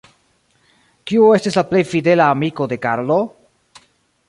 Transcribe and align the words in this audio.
Kiu 1.11 1.27
estis 1.35 1.59
la 1.59 1.65
plej 1.73 1.83
fidela 1.91 2.31
amiko 2.37 2.69
de 2.73 2.81
Karlo? 2.87 3.21